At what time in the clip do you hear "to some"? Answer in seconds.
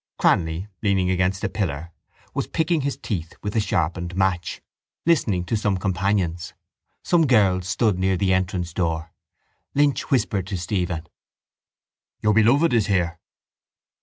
5.45-5.77